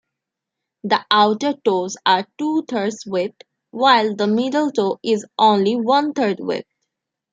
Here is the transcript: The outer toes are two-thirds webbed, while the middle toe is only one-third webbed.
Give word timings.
The 0.83 1.05
outer 1.11 1.53
toes 1.63 1.95
are 2.07 2.25
two-thirds 2.39 3.05
webbed, 3.05 3.43
while 3.69 4.15
the 4.15 4.25
middle 4.25 4.71
toe 4.71 4.99
is 5.03 5.27
only 5.37 5.75
one-third 5.79 6.39
webbed. 6.39 6.65